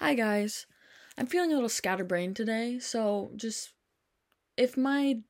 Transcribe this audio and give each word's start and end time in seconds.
Hi, 0.00 0.14
guys. 0.14 0.64
I'm 1.18 1.26
feeling 1.26 1.50
a 1.50 1.54
little 1.54 1.68
scatterbrained 1.68 2.36
today, 2.36 2.78
so 2.78 3.32
just 3.34 3.70
if 4.56 4.76
my 4.76 5.22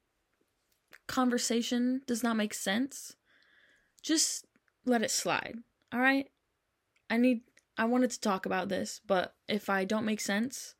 conversation 1.06 2.02
does 2.06 2.22
not 2.22 2.36
make 2.36 2.52
sense, 2.52 3.16
just 4.02 4.44
let 4.84 5.00
it 5.00 5.10
slide. 5.10 5.54
All 5.90 6.00
right? 6.00 6.28
I 7.08 7.16
need 7.16 7.40
I 7.78 7.86
wanted 7.86 8.10
to 8.10 8.20
talk 8.20 8.44
about 8.44 8.68
this, 8.68 9.00
but 9.06 9.34
if 9.48 9.70
I 9.70 9.86
don't 9.86 10.04
make 10.04 10.20
sense, 10.20 10.74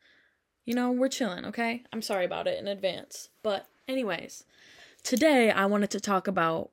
you 0.66 0.74
know, 0.74 0.90
we're 0.92 1.08
chilling, 1.08 1.46
okay? 1.46 1.82
I'm 1.90 2.02
sorry 2.02 2.26
about 2.26 2.46
it 2.46 2.58
in 2.58 2.68
advance. 2.68 3.30
But 3.42 3.68
anyways, 3.88 4.44
today 5.02 5.50
I 5.50 5.64
wanted 5.64 5.88
to 5.92 6.00
talk 6.00 6.28
about 6.28 6.72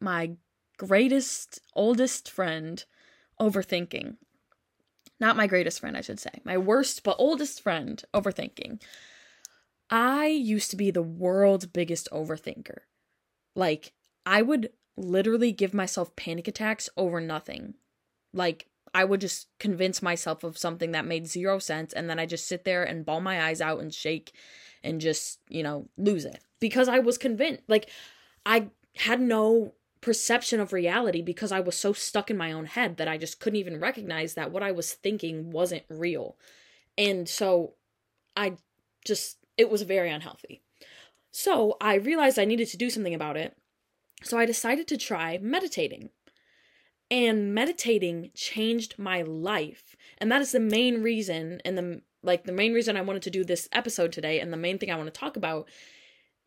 my 0.00 0.30
greatest 0.78 1.60
oldest 1.74 2.30
friend 2.30 2.82
overthinking 3.38 4.16
not 5.20 5.36
my 5.36 5.46
greatest 5.46 5.80
friend, 5.80 5.96
I 5.96 6.00
should 6.00 6.20
say. 6.20 6.40
My 6.44 6.58
worst 6.58 7.02
but 7.02 7.16
oldest 7.18 7.62
friend, 7.62 8.02
overthinking. 8.14 8.82
I 9.90 10.26
used 10.26 10.70
to 10.70 10.76
be 10.76 10.90
the 10.90 11.02
world's 11.02 11.66
biggest 11.66 12.08
overthinker. 12.12 12.78
Like, 13.56 13.92
I 14.26 14.42
would 14.42 14.70
literally 14.96 15.52
give 15.52 15.72
myself 15.72 16.14
panic 16.16 16.48
attacks 16.48 16.88
over 16.96 17.20
nothing. 17.20 17.74
Like, 18.32 18.68
I 18.94 19.04
would 19.04 19.20
just 19.20 19.48
convince 19.58 20.02
myself 20.02 20.44
of 20.44 20.58
something 20.58 20.92
that 20.92 21.06
made 21.06 21.26
zero 21.26 21.58
sense, 21.58 21.92
and 21.92 22.08
then 22.08 22.18
I 22.18 22.26
just 22.26 22.46
sit 22.46 22.64
there 22.64 22.84
and 22.84 23.04
bawl 23.04 23.20
my 23.20 23.46
eyes 23.46 23.60
out 23.60 23.80
and 23.80 23.92
shake 23.92 24.32
and 24.82 25.00
just, 25.00 25.40
you 25.48 25.62
know, 25.62 25.88
lose 25.96 26.24
it. 26.24 26.40
Because 26.60 26.88
I 26.88 26.98
was 26.98 27.18
convinced. 27.18 27.62
Like, 27.68 27.90
I 28.44 28.70
had 28.96 29.20
no 29.20 29.74
perception 30.00 30.60
of 30.60 30.72
reality 30.72 31.22
because 31.22 31.52
I 31.52 31.60
was 31.60 31.76
so 31.76 31.92
stuck 31.92 32.30
in 32.30 32.36
my 32.36 32.52
own 32.52 32.66
head 32.66 32.96
that 32.96 33.08
I 33.08 33.18
just 33.18 33.40
couldn't 33.40 33.58
even 33.58 33.80
recognize 33.80 34.34
that 34.34 34.50
what 34.50 34.62
I 34.62 34.72
was 34.72 34.92
thinking 34.92 35.50
wasn't 35.50 35.84
real. 35.88 36.36
And 36.96 37.28
so 37.28 37.74
I 38.36 38.56
just, 39.04 39.38
it 39.56 39.70
was 39.70 39.82
very 39.82 40.10
unhealthy. 40.10 40.62
So 41.30 41.76
I 41.80 41.94
realized 41.94 42.38
I 42.38 42.44
needed 42.44 42.68
to 42.68 42.76
do 42.76 42.90
something 42.90 43.14
about 43.14 43.36
it. 43.36 43.56
So 44.22 44.38
I 44.38 44.46
decided 44.46 44.88
to 44.88 44.96
try 44.96 45.38
meditating. 45.38 46.10
And 47.10 47.54
meditating 47.54 48.30
changed 48.34 48.98
my 48.98 49.22
life. 49.22 49.96
And 50.18 50.30
that 50.30 50.42
is 50.42 50.52
the 50.52 50.60
main 50.60 51.02
reason, 51.02 51.60
and 51.64 51.78
the 51.78 52.02
like, 52.22 52.44
the 52.44 52.52
main 52.52 52.74
reason 52.74 52.96
I 52.96 53.02
wanted 53.02 53.22
to 53.22 53.30
do 53.30 53.44
this 53.44 53.68
episode 53.72 54.10
today, 54.12 54.40
and 54.40 54.52
the 54.52 54.56
main 54.56 54.78
thing 54.78 54.90
I 54.90 54.96
want 54.96 55.06
to 55.12 55.18
talk 55.18 55.36
about 55.36 55.68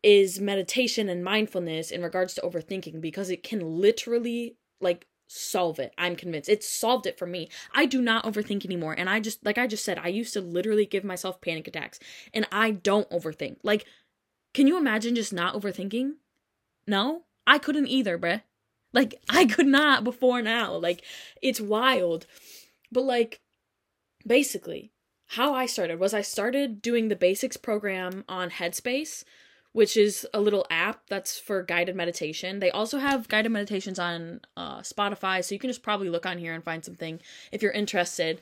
is 0.02 0.40
meditation 0.40 1.08
and 1.08 1.24
mindfulness 1.24 1.90
in 1.90 2.02
regards 2.02 2.34
to 2.34 2.40
overthinking 2.42 3.00
because 3.00 3.30
it 3.30 3.42
can 3.42 3.80
literally 3.80 4.56
like 4.80 5.06
solve 5.28 5.78
it. 5.78 5.94
I'm 5.96 6.16
convinced. 6.16 6.48
It 6.48 6.62
solved 6.62 7.06
it 7.06 7.18
for 7.18 7.26
me. 7.26 7.48
I 7.74 7.86
do 7.86 8.02
not 8.02 8.24
overthink 8.24 8.64
anymore. 8.64 8.94
And 8.96 9.08
I 9.08 9.20
just 9.20 9.44
like 9.44 9.58
I 9.58 9.66
just 9.66 9.84
said, 9.84 9.98
I 9.98 10.08
used 10.08 10.34
to 10.34 10.40
literally 10.40 10.86
give 10.86 11.04
myself 11.04 11.40
panic 11.40 11.68
attacks. 11.68 11.98
And 12.34 12.46
I 12.52 12.72
don't 12.72 13.08
overthink. 13.10 13.58
Like, 13.62 13.86
can 14.52 14.66
you 14.66 14.76
imagine 14.76 15.14
just 15.14 15.32
not 15.32 15.54
overthinking? 15.54 16.12
No? 16.86 17.22
I 17.46 17.58
couldn't 17.58 17.88
either, 17.88 18.18
bruh. 18.18 18.42
Like, 18.92 19.14
I 19.28 19.46
could 19.46 19.66
not 19.66 20.04
before 20.04 20.42
now. 20.42 20.74
Like, 20.74 21.02
it's 21.40 21.60
wild. 21.60 22.26
But 22.90 23.04
like, 23.04 23.40
basically, 24.26 24.92
how 25.28 25.54
I 25.54 25.66
started 25.66 25.98
was 25.98 26.12
I 26.12 26.20
started 26.20 26.82
doing 26.82 27.08
the 27.08 27.16
basics 27.16 27.56
program 27.56 28.24
on 28.28 28.50
Headspace 28.50 29.24
which 29.72 29.96
is 29.96 30.26
a 30.34 30.40
little 30.40 30.66
app 30.70 31.02
that's 31.08 31.38
for 31.38 31.62
guided 31.62 31.96
meditation. 31.96 32.58
They 32.58 32.70
also 32.70 32.98
have 32.98 33.28
guided 33.28 33.52
meditations 33.52 33.98
on 33.98 34.40
uh, 34.56 34.80
Spotify, 34.80 35.42
so 35.42 35.54
you 35.54 35.58
can 35.58 35.70
just 35.70 35.82
probably 35.82 36.10
look 36.10 36.26
on 36.26 36.38
here 36.38 36.54
and 36.54 36.62
find 36.62 36.84
something 36.84 37.20
if 37.50 37.62
you're 37.62 37.72
interested. 37.72 38.40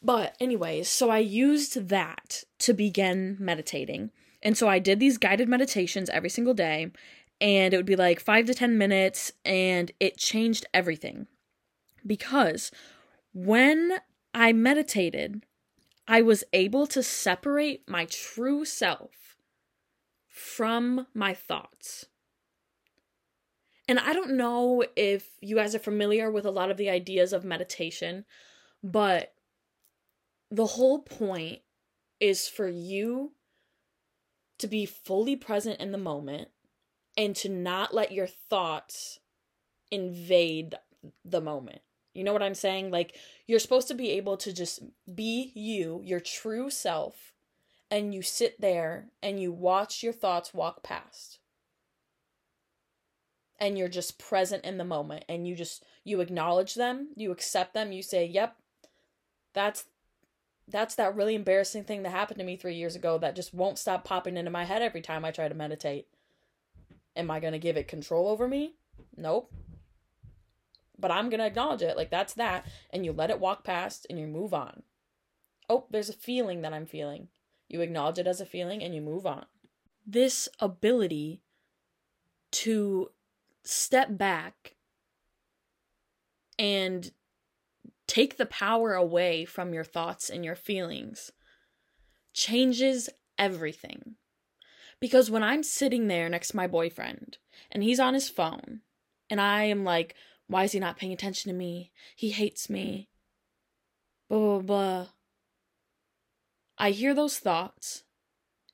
But, 0.00 0.36
anyways, 0.40 0.88
so 0.88 1.10
I 1.10 1.18
used 1.18 1.88
that 1.88 2.44
to 2.60 2.72
begin 2.72 3.36
meditating. 3.38 4.10
And 4.42 4.56
so 4.56 4.68
I 4.68 4.78
did 4.78 4.98
these 4.98 5.18
guided 5.18 5.48
meditations 5.48 6.10
every 6.10 6.30
single 6.30 6.54
day, 6.54 6.90
and 7.40 7.74
it 7.74 7.76
would 7.76 7.86
be 7.86 7.96
like 7.96 8.20
five 8.20 8.46
to 8.46 8.54
10 8.54 8.78
minutes, 8.78 9.32
and 9.44 9.90
it 10.00 10.16
changed 10.16 10.66
everything. 10.72 11.26
Because 12.06 12.70
when 13.32 13.98
I 14.34 14.52
meditated, 14.52 15.44
I 16.08 16.22
was 16.22 16.42
able 16.52 16.86
to 16.88 17.02
separate 17.02 17.88
my 17.88 18.06
true 18.06 18.64
self 18.64 19.21
from 20.32 21.06
my 21.12 21.34
thoughts. 21.34 22.06
And 23.86 23.98
I 23.98 24.14
don't 24.14 24.36
know 24.36 24.82
if 24.96 25.28
you 25.42 25.56
guys 25.56 25.74
are 25.74 25.80
familiar 25.80 26.30
with 26.30 26.46
a 26.46 26.50
lot 26.50 26.70
of 26.70 26.78
the 26.78 26.88
ideas 26.88 27.34
of 27.34 27.44
meditation, 27.44 28.24
but 28.82 29.34
the 30.50 30.66
whole 30.66 31.00
point 31.00 31.60
is 32.18 32.48
for 32.48 32.68
you 32.68 33.32
to 34.58 34.66
be 34.66 34.86
fully 34.86 35.36
present 35.36 35.80
in 35.80 35.92
the 35.92 35.98
moment 35.98 36.48
and 37.16 37.36
to 37.36 37.48
not 37.50 37.92
let 37.92 38.12
your 38.12 38.26
thoughts 38.26 39.18
invade 39.90 40.76
the 41.24 41.40
moment. 41.40 41.80
You 42.14 42.24
know 42.24 42.32
what 42.32 42.42
I'm 42.42 42.54
saying? 42.54 42.90
Like, 42.90 43.16
you're 43.46 43.58
supposed 43.58 43.88
to 43.88 43.94
be 43.94 44.12
able 44.12 44.36
to 44.38 44.52
just 44.52 44.80
be 45.14 45.52
you, 45.54 46.00
your 46.04 46.20
true 46.20 46.70
self, 46.70 47.31
and 47.92 48.14
you 48.14 48.22
sit 48.22 48.58
there 48.58 49.08
and 49.22 49.38
you 49.38 49.52
watch 49.52 50.02
your 50.02 50.14
thoughts 50.14 50.54
walk 50.54 50.82
past. 50.82 51.38
And 53.60 53.76
you're 53.76 53.86
just 53.86 54.18
present 54.18 54.64
in 54.64 54.78
the 54.78 54.84
moment 54.84 55.26
and 55.28 55.46
you 55.46 55.54
just 55.54 55.84
you 56.02 56.20
acknowledge 56.20 56.74
them 56.74 57.10
you 57.14 57.30
accept 57.30 57.74
them 57.74 57.92
you 57.92 58.02
say 58.02 58.26
yep 58.26 58.56
that's 59.52 59.84
that's 60.66 60.96
that 60.96 61.14
really 61.14 61.36
embarrassing 61.36 61.84
thing 61.84 62.02
that 62.02 62.10
happened 62.10 62.38
to 62.38 62.44
me 62.44 62.56
3 62.56 62.74
years 62.74 62.96
ago 62.96 63.18
that 63.18 63.36
just 63.36 63.54
won't 63.54 63.78
stop 63.78 64.02
popping 64.02 64.36
into 64.36 64.50
my 64.50 64.64
head 64.64 64.82
every 64.82 65.00
time 65.00 65.24
i 65.24 65.30
try 65.30 65.46
to 65.46 65.54
meditate. 65.54 66.08
Am 67.14 67.30
i 67.30 67.38
going 67.38 67.52
to 67.52 67.58
give 67.60 67.76
it 67.76 67.86
control 67.86 68.26
over 68.26 68.48
me? 68.48 68.74
Nope. 69.16 69.52
But 70.98 71.12
i'm 71.12 71.28
going 71.28 71.38
to 71.40 71.46
acknowledge 71.46 71.82
it 71.82 71.96
like 71.96 72.10
that's 72.10 72.34
that 72.34 72.66
and 72.90 73.04
you 73.04 73.12
let 73.12 73.30
it 73.30 73.38
walk 73.38 73.62
past 73.62 74.06
and 74.10 74.18
you 74.18 74.26
move 74.26 74.54
on. 74.54 74.82
Oh 75.68 75.84
there's 75.90 76.08
a 76.08 76.14
feeling 76.14 76.62
that 76.62 76.72
i'm 76.72 76.86
feeling 76.86 77.28
you 77.72 77.80
acknowledge 77.80 78.18
it 78.18 78.26
as 78.26 78.40
a 78.40 78.46
feeling 78.46 78.82
and 78.82 78.94
you 78.94 79.00
move 79.00 79.26
on. 79.26 79.46
This 80.06 80.48
ability 80.60 81.42
to 82.52 83.10
step 83.64 84.16
back 84.18 84.74
and 86.58 87.12
take 88.06 88.36
the 88.36 88.46
power 88.46 88.94
away 88.94 89.44
from 89.44 89.72
your 89.72 89.84
thoughts 89.84 90.28
and 90.28 90.44
your 90.44 90.54
feelings 90.54 91.30
changes 92.34 93.08
everything. 93.38 94.16
Because 95.00 95.30
when 95.30 95.42
I'm 95.42 95.62
sitting 95.62 96.08
there 96.08 96.28
next 96.28 96.48
to 96.48 96.56
my 96.56 96.66
boyfriend 96.66 97.38
and 97.70 97.82
he's 97.82 97.98
on 97.98 98.14
his 98.14 98.28
phone 98.28 98.80
and 99.30 99.40
I 99.40 99.64
am 99.64 99.82
like, 99.82 100.14
why 100.46 100.64
is 100.64 100.72
he 100.72 100.78
not 100.78 100.98
paying 100.98 101.12
attention 101.12 101.50
to 101.50 101.56
me? 101.56 101.90
He 102.14 102.30
hates 102.30 102.68
me. 102.68 103.08
Blah, 104.28 104.38
blah, 104.38 104.60
blah. 104.60 105.06
I 106.78 106.90
hear 106.90 107.14
those 107.14 107.38
thoughts 107.38 108.04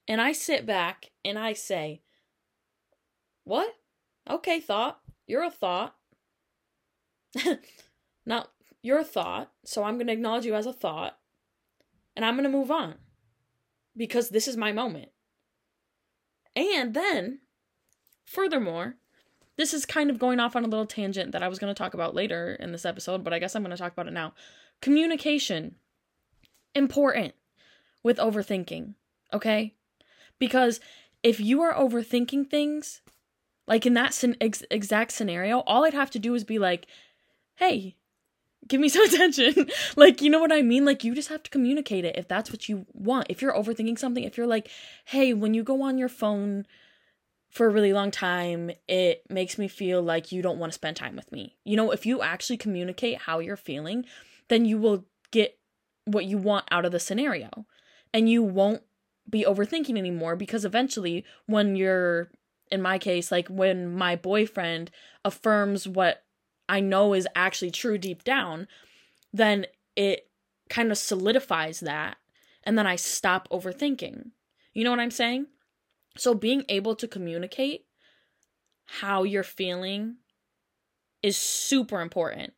and 0.07 0.21
I 0.21 0.33
sit 0.33 0.65
back 0.65 1.11
and 1.25 1.39
I 1.39 1.53
say, 1.53 2.03
What? 3.45 3.75
Okay, 4.29 4.61
thought. 4.61 5.01
You're 5.27 5.45
a 5.45 5.51
thought. 5.51 5.95
Not 8.27 8.51
you're 8.83 8.99
a 8.99 9.05
thought, 9.05 9.51
so 9.65 9.83
I'm 9.83 9.95
going 9.97 10.07
to 10.07 10.13
acknowledge 10.13 10.45
you 10.45 10.55
as 10.55 10.67
a 10.67 10.73
thought 10.73 11.19
and 12.17 12.25
I'm 12.25 12.35
going 12.35 12.51
to 12.51 12.57
move 12.57 12.71
on 12.71 12.95
because 13.97 14.31
this 14.31 14.49
is 14.49 14.57
my 14.57 14.73
moment. 14.73 15.11
And 16.57 16.95
then, 16.95 17.41
furthermore, 18.25 18.97
this 19.57 19.75
is 19.75 19.85
kind 19.85 20.11
of 20.11 20.19
going 20.19 20.41
off 20.41 20.57
on 20.57 20.65
a 20.65 20.69
little 20.69 20.87
tangent 20.87 21.33
that 21.33 21.43
I 21.43 21.49
was 21.49 21.59
going 21.59 21.73
to 21.73 21.79
talk 21.79 21.95
about 21.95 22.15
later 22.15 22.57
in 22.59 22.73
this 22.73 22.85
episode, 22.85 23.25
but 23.25 23.33
I 23.33 23.39
guess 23.39 23.55
I'm 23.55 23.63
going 23.63 23.71
to 23.71 23.77
talk 23.77 23.93
about 23.93 24.07
it 24.07 24.13
now. 24.13 24.35
Communication. 24.81 25.77
Important 26.75 27.35
with 28.03 28.19
overthinking, 28.19 28.95
okay? 29.33 29.75
Because 30.39 30.81
if 31.23 31.41
you 31.41 31.63
are 31.63 31.75
overthinking 31.75 32.49
things, 32.49 33.01
like 33.67 33.85
in 33.87 33.95
that 33.95 34.25
ex- 34.41 34.65
exact 34.71 35.13
scenario, 35.13 35.61
all 35.61 35.85
I'd 35.85 35.95
have 35.95 36.11
to 36.13 36.19
do 36.19 36.35
is 36.35 36.45
be 36.45 36.59
like, 36.59 36.87
hey, 37.57 37.97
give 38.67 38.81
me 38.81 38.89
some 38.89 39.05
attention. 39.09 39.69
like, 39.97 40.23
you 40.23 40.31
know 40.31 40.41
what 40.41 40.53
I 40.53 40.63
mean? 40.63 40.85
Like, 40.85 41.05
you 41.05 41.15
just 41.15 41.29
have 41.29 41.43
to 41.43 41.51
communicate 41.51 42.05
it 42.05 42.17
if 42.17 42.29
that's 42.29 42.51
what 42.51 42.69
you 42.69 42.87
want. 42.93 43.27
If 43.29 43.43
you're 43.43 43.55
overthinking 43.55 43.99
something, 43.99 44.25
if 44.25 44.37
you're 44.37 44.47
like, 44.47 44.69
hey, 45.07 45.35
when 45.35 45.55
you 45.55 45.63
go 45.63 45.83
on 45.83 45.99
your 45.99 46.09
phone 46.09 46.67
for 47.51 47.67
a 47.67 47.71
really 47.71 47.93
long 47.93 48.11
time, 48.11 48.71
it 48.87 49.23
makes 49.29 49.59
me 49.59 49.69
feel 49.69 50.03
like 50.03 50.33
you 50.33 50.43
don't 50.43 50.59
want 50.59 50.73
to 50.73 50.75
spend 50.75 50.97
time 50.97 51.17
with 51.17 51.33
me. 51.33 51.57
You 51.65 51.77
know, 51.77 51.91
if 51.91 52.07
you 52.07 52.23
actually 52.23 52.59
communicate 52.59 53.19
how 53.19 53.39
you're 53.39 53.57
feeling, 53.57 54.05
then 54.49 54.65
you 54.65 54.79
will 54.79 55.07
get 55.31 55.59
what 56.05 56.25
you 56.25 56.39
want 56.39 56.67
out 56.71 56.85
of 56.85 56.93
the 56.93 57.01
scenario 57.01 57.67
and 58.13 58.29
you 58.29 58.43
won't 58.43 58.83
be 59.29 59.45
overthinking 59.45 59.99
anymore 59.99 60.37
because 60.37 60.65
eventually 60.65 61.25
when 61.47 61.77
you're 61.77 62.31
in 62.71 62.81
my 62.81 62.99
case 62.99 63.31
like 63.31 63.49
when 63.49 63.95
my 63.95 64.17
boyfriend 64.17 64.91
affirms 65.25 65.87
what 65.87 66.25
I 66.69 66.81
know 66.81 67.15
is 67.15 67.29
actually 67.35 67.71
true 67.71 67.99
deep 67.99 68.25
down 68.25 68.69
then 69.33 69.67
it 69.97 70.29
kind 70.69 70.91
of 70.91 70.99
solidifies 70.99 71.81
that 71.81 72.17
and 72.65 72.77
then 72.77 72.87
I 72.87 72.97
stop 72.97 73.49
overthinking. 73.49 74.31
You 74.75 74.85
know 74.85 74.91
what 74.91 75.01
I'm 75.01 75.11
saying? 75.11 75.47
So 76.17 76.35
being 76.35 76.65
able 76.69 76.95
to 76.97 77.09
communicate 77.09 77.87
how 78.85 79.23
you're 79.23 79.43
feeling 79.43 80.17
is 81.23 81.37
super 81.37 82.01
important. 82.01 82.53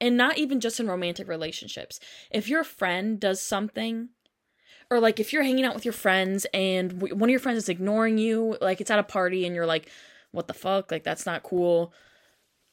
And 0.00 0.16
not 0.16 0.38
even 0.38 0.60
just 0.60 0.80
in 0.80 0.88
romantic 0.88 1.28
relationships. 1.28 2.00
If 2.30 2.48
your 2.48 2.64
friend 2.64 3.18
does 3.18 3.40
something 3.40 4.10
or 4.90 5.00
like 5.00 5.18
if 5.18 5.32
you're 5.32 5.42
hanging 5.42 5.64
out 5.64 5.74
with 5.74 5.84
your 5.84 5.92
friends 5.92 6.46
and 6.54 7.00
one 7.00 7.28
of 7.28 7.30
your 7.30 7.40
friends 7.40 7.58
is 7.58 7.68
ignoring 7.68 8.18
you, 8.18 8.56
like 8.60 8.80
it's 8.80 8.90
at 8.90 8.98
a 8.98 9.04
party 9.04 9.44
and 9.46 9.54
you're 9.54 9.66
like, 9.66 9.90
what 10.30 10.46
the 10.46 10.54
fuck? 10.54 10.90
Like 10.90 11.02
that's 11.02 11.26
not 11.26 11.42
cool. 11.42 11.92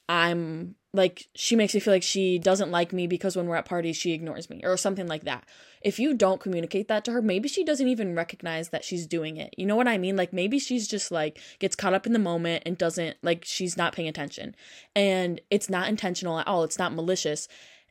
I'm 0.10 0.76
like 0.94 1.28
she 1.34 1.56
makes 1.56 1.74
me 1.74 1.80
feel 1.80 1.94
like 1.94 2.04
she 2.04 2.38
doesn't 2.38 2.70
like 2.70 2.94
me 2.94 3.08
because 3.08 3.36
when 3.36 3.48
we're 3.48 3.56
at 3.56 3.66
parties 3.66 3.98
she 3.98 4.12
ignores 4.12 4.50
me 4.50 4.62
or 4.64 4.78
something 4.78 5.08
like 5.08 5.24
that. 5.24 5.46
If 5.82 5.98
you 5.98 6.14
don't 6.14 6.40
communicate 6.40 6.88
that 6.88 7.04
to 7.06 7.12
her, 7.14 7.22
maybe 7.22 7.50
she 7.50 7.64
doesn't 7.64 7.88
even 7.88 8.16
recognize 8.16 8.70
that 8.70 8.86
she's 8.86 9.08
doing 9.08 9.38
it. 9.38 9.56
You 9.58 9.66
know 9.66 9.76
what 9.76 9.88
I 9.88 9.98
mean? 9.98 10.16
Like 10.16 10.32
maybe 10.32 10.60
she's 10.60 10.88
just 10.88 11.12
like 11.12 11.40
gets 11.60 11.76
caught 11.76 11.94
up 11.94 12.06
in 12.06 12.14
the 12.14 12.20
moment 12.20 12.64
and 12.66 12.78
doesn't 12.78 13.18
like 13.24 13.44
she's 13.44 13.76
not 13.76 13.94
paying 13.94 14.08
attention. 14.08 14.56
And 14.96 15.42
it's 15.50 15.70
not 15.70 15.90
intentional 15.90 16.38
at 16.38 16.48
all. 16.48 16.64
It's 16.64 16.80
not 16.80 16.94
malicious 16.94 17.48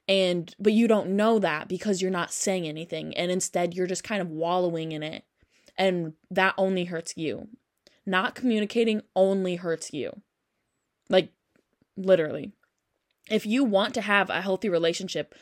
and 0.08 0.54
but 0.58 0.72
you 0.72 0.88
don't 0.88 1.10
know 1.10 1.38
that 1.38 1.68
because 1.68 2.02
you're 2.02 2.10
not 2.10 2.32
saying 2.32 2.66
anything. 2.66 3.16
And 3.16 3.30
instead 3.30 3.74
you're 3.74 3.86
just 3.86 4.04
kind 4.04 4.20
of 4.20 4.28
wallowing 4.28 4.92
in 4.92 5.02
it. 5.02 5.24
And 5.76 6.14
that 6.30 6.54
only 6.58 6.84
hurts 6.84 7.14
you. 7.16 7.48
Not 8.04 8.34
communicating 8.34 9.02
only 9.14 9.56
hurts 9.56 9.92
you. 9.92 10.20
Like 11.08 11.32
literally. 11.96 12.52
If 13.30 13.46
you 13.46 13.64
want 13.64 13.94
to 13.94 14.00
have 14.00 14.28
a 14.28 14.42
healthy 14.42 14.68
relationship 14.68 15.34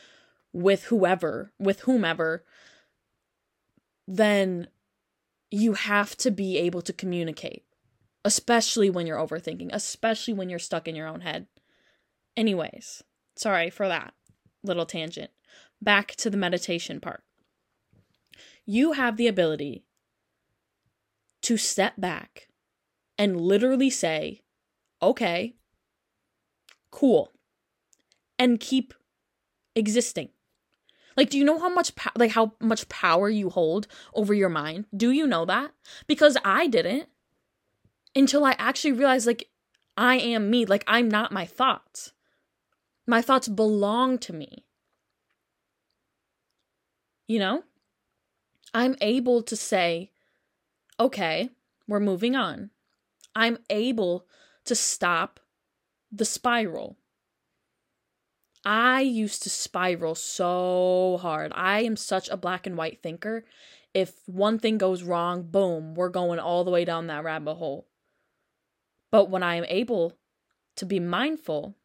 with 0.53 0.85
whoever 0.85 1.53
with 1.59 1.81
whomever 1.81 2.43
then 4.07 4.67
you 5.49 5.73
have 5.73 6.17
to 6.17 6.29
be 6.29 6.57
able 6.57 6.81
to 6.81 6.91
communicate 6.91 7.63
especially 8.25 8.89
when 8.89 9.07
you're 9.07 9.17
overthinking 9.17 9.69
especially 9.71 10.33
when 10.33 10.49
you're 10.49 10.59
stuck 10.59 10.87
in 10.87 10.95
your 10.95 11.07
own 11.07 11.21
head. 11.21 11.47
Anyways 12.35 13.03
sorry 13.37 13.69
for 13.69 13.87
that 13.87 14.13
little 14.63 14.85
tangent. 14.85 15.31
Back 15.81 16.15
to 16.17 16.29
the 16.29 16.37
meditation 16.37 16.99
part. 16.99 17.23
You 18.65 18.93
have 18.93 19.17
the 19.17 19.27
ability 19.27 19.83
to 21.41 21.57
step 21.57 21.93
back 21.97 22.47
and 23.17 23.41
literally 23.41 23.89
say, 23.89 24.41
okay, 25.01 25.55
cool, 26.91 27.31
and 28.37 28.59
keep 28.59 28.93
existing. 29.75 30.29
Like, 31.17 31.29
do 31.29 31.37
you 31.37 31.43
know 31.43 31.59
how 31.59 31.69
much 31.69 31.95
po- 31.95 32.11
like 32.15 32.31
how 32.31 32.53
much 32.59 32.87
power 32.89 33.29
you 33.29 33.49
hold 33.49 33.87
over 34.13 34.33
your 34.33 34.49
mind? 34.49 34.85
Do 34.95 35.11
you 35.11 35.27
know 35.27 35.45
that? 35.45 35.71
Because 36.07 36.37
I 36.45 36.67
didn't 36.67 37.09
until 38.15 38.45
I 38.45 38.55
actually 38.57 38.93
realized 38.93 39.27
like 39.27 39.49
I 39.97 40.15
am 40.17 40.49
me. 40.49 40.65
Like 40.65 40.83
I'm 40.87 41.09
not 41.09 41.31
my 41.31 41.45
thoughts. 41.45 42.13
My 43.11 43.21
thoughts 43.21 43.49
belong 43.49 44.19
to 44.19 44.31
me. 44.31 44.63
You 47.27 47.39
know? 47.39 47.63
I'm 48.73 48.95
able 49.01 49.43
to 49.43 49.57
say, 49.57 50.11
okay, 50.97 51.49
we're 51.89 51.99
moving 51.99 52.37
on. 52.37 52.69
I'm 53.35 53.57
able 53.69 54.27
to 54.63 54.75
stop 54.75 55.41
the 56.09 56.23
spiral. 56.23 56.95
I 58.63 59.01
used 59.01 59.43
to 59.43 59.49
spiral 59.49 60.15
so 60.15 61.19
hard. 61.21 61.51
I 61.53 61.81
am 61.81 61.97
such 61.97 62.29
a 62.29 62.37
black 62.37 62.65
and 62.65 62.77
white 62.77 63.03
thinker. 63.03 63.43
If 63.93 64.13
one 64.25 64.57
thing 64.57 64.77
goes 64.77 65.03
wrong, 65.03 65.43
boom, 65.43 65.95
we're 65.95 66.07
going 66.07 66.39
all 66.39 66.63
the 66.63 66.71
way 66.71 66.85
down 66.85 67.07
that 67.07 67.25
rabbit 67.25 67.55
hole. 67.55 67.89
But 69.11 69.29
when 69.29 69.43
I 69.43 69.55
am 69.55 69.65
able 69.67 70.17
to 70.77 70.85
be 70.85 71.01
mindful 71.01 71.75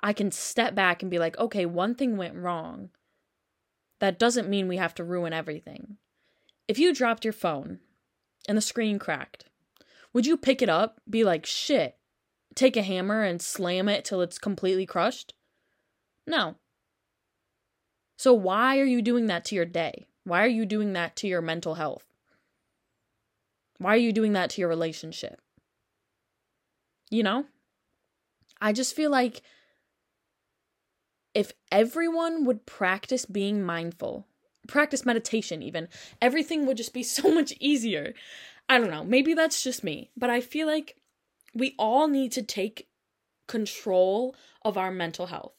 I 0.00 0.12
can 0.12 0.30
step 0.30 0.74
back 0.74 1.02
and 1.02 1.10
be 1.10 1.18
like, 1.18 1.38
okay, 1.38 1.66
one 1.66 1.94
thing 1.94 2.16
went 2.16 2.36
wrong. 2.36 2.90
That 3.98 4.18
doesn't 4.18 4.48
mean 4.48 4.68
we 4.68 4.76
have 4.76 4.94
to 4.96 5.04
ruin 5.04 5.32
everything. 5.32 5.96
If 6.68 6.78
you 6.78 6.94
dropped 6.94 7.24
your 7.24 7.32
phone 7.32 7.80
and 8.46 8.56
the 8.56 8.62
screen 8.62 8.98
cracked, 8.98 9.46
would 10.12 10.26
you 10.26 10.36
pick 10.36 10.62
it 10.62 10.68
up, 10.68 11.00
be 11.08 11.24
like, 11.24 11.44
shit, 11.44 11.96
take 12.54 12.76
a 12.76 12.82
hammer 12.82 13.22
and 13.22 13.42
slam 13.42 13.88
it 13.88 14.04
till 14.04 14.20
it's 14.20 14.38
completely 14.38 14.86
crushed? 14.86 15.34
No. 16.26 16.56
So, 18.16 18.32
why 18.32 18.78
are 18.78 18.84
you 18.84 19.02
doing 19.02 19.26
that 19.26 19.44
to 19.46 19.54
your 19.54 19.64
day? 19.64 20.08
Why 20.24 20.42
are 20.44 20.48
you 20.48 20.66
doing 20.66 20.92
that 20.92 21.16
to 21.16 21.26
your 21.26 21.40
mental 21.40 21.74
health? 21.74 22.04
Why 23.78 23.94
are 23.94 23.98
you 23.98 24.12
doing 24.12 24.32
that 24.32 24.50
to 24.50 24.60
your 24.60 24.68
relationship? 24.68 25.40
You 27.10 27.22
know? 27.22 27.46
I 28.60 28.72
just 28.72 28.94
feel 28.94 29.10
like 29.10 29.42
if 31.38 31.52
everyone 31.70 32.44
would 32.44 32.66
practice 32.66 33.24
being 33.24 33.62
mindful, 33.62 34.26
practice 34.66 35.06
meditation 35.06 35.62
even, 35.62 35.86
everything 36.20 36.66
would 36.66 36.76
just 36.76 36.92
be 36.92 37.02
so 37.18 37.32
much 37.32 37.54
easier. 37.60 38.12
I 38.68 38.78
don't 38.78 38.90
know, 38.90 39.04
maybe 39.04 39.34
that's 39.34 39.62
just 39.62 39.84
me, 39.84 40.10
but 40.16 40.30
I 40.30 40.40
feel 40.40 40.66
like 40.66 40.96
we 41.54 41.76
all 41.78 42.08
need 42.08 42.32
to 42.32 42.42
take 42.42 42.88
control 43.46 44.34
of 44.62 44.76
our 44.76 44.90
mental 44.90 45.26
health. 45.26 45.52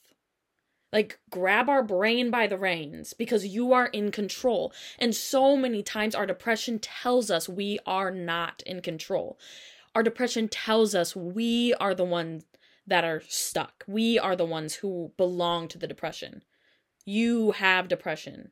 Like, 0.92 1.20
grab 1.30 1.70
our 1.70 1.84
brain 1.84 2.30
by 2.30 2.48
the 2.48 2.58
reins 2.58 3.14
because 3.14 3.48
you 3.48 3.72
are 3.72 3.88
in 3.88 4.12
control. 4.12 4.74
And 4.98 5.16
so 5.16 5.56
many 5.56 5.82
times, 5.82 6.14
our 6.14 6.26
depression 6.26 6.80
tells 6.80 7.32
us 7.32 7.48
we 7.48 7.80
are 7.86 8.12
not 8.12 8.64
in 8.66 8.82
control. 8.82 9.40
Our 9.96 10.04
depression 10.04 10.50
tells 10.50 10.94
us 10.94 11.16
we 11.16 11.74
are 11.76 11.96
the 11.96 12.04
ones 12.04 12.44
that 12.90 13.04
are 13.04 13.22
stuck. 13.28 13.84
We 13.88 14.18
are 14.20 14.36
the 14.36 14.46
ones 14.46 14.76
who 14.76 15.14
belong 15.16 15.68
to 15.70 15.78
the 15.78 15.88
depression. 15.88 16.44
You 17.06 17.52
have 17.52 17.88
depression. 17.88 18.52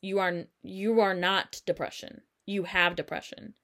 You 0.00 0.18
are 0.20 0.44
you 0.62 1.00
are 1.00 1.14
not 1.14 1.62
depression. 1.66 2.22
You 2.46 2.64
have 2.64 2.94
depression. 2.94 3.54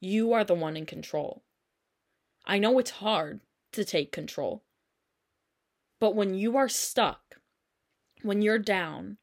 You 0.00 0.32
are 0.34 0.44
the 0.44 0.54
one 0.54 0.76
in 0.76 0.86
control. 0.86 1.44
I 2.44 2.58
know 2.58 2.78
it's 2.78 2.90
hard 2.90 3.40
to 3.72 3.84
take 3.84 4.12
control. 4.12 4.64
But 5.98 6.14
when 6.14 6.34
you 6.34 6.56
are 6.58 6.68
stuck, 6.68 7.40
when 8.22 8.42
you're 8.42 8.58
down, 8.58 9.16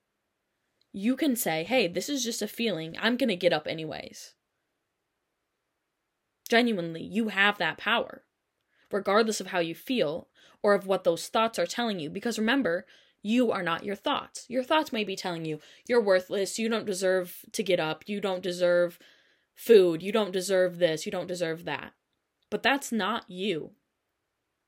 you 0.91 1.15
can 1.15 1.35
say, 1.35 1.63
"Hey, 1.63 1.87
this 1.87 2.09
is 2.09 2.23
just 2.23 2.41
a 2.41 2.47
feeling. 2.47 2.97
I'm 2.99 3.15
going 3.15 3.29
to 3.29 3.35
get 3.35 3.53
up 3.53 3.67
anyways." 3.67 4.33
Genuinely, 6.49 7.03
you 7.03 7.27
have 7.29 7.59
that 7.59 7.77
power 7.77 8.25
regardless 8.93 9.39
of 9.41 9.47
how 9.47 9.59
you 9.59 9.75
feel 9.75 10.27
or 10.63 10.73
of 10.73 10.85
what 10.85 11.03
those 11.03 11.27
thoughts 11.27 11.57
are 11.57 11.65
telling 11.65 11.99
you. 11.99 12.09
Because 12.09 12.37
remember, 12.37 12.85
you 13.23 13.51
are 13.51 13.63
not 13.63 13.85
your 13.85 13.95
thoughts. 13.95 14.45
Your 14.47 14.63
thoughts 14.63 14.91
may 14.91 15.03
be 15.03 15.15
telling 15.15 15.45
you 15.45 15.59
you're 15.87 16.01
worthless, 16.01 16.57
you 16.57 16.69
don't 16.69 16.85
deserve 16.85 17.45
to 17.51 17.63
get 17.63 17.79
up, 17.79 18.03
you 18.07 18.19
don't 18.19 18.43
deserve 18.43 18.99
food, 19.53 20.01
you 20.01 20.11
don't 20.11 20.31
deserve 20.31 20.79
this, 20.79 21.05
you 21.05 21.11
don't 21.11 21.27
deserve 21.27 21.65
that. 21.65 21.93
But 22.49 22.63
that's 22.63 22.91
not 22.91 23.29
you. 23.29 23.71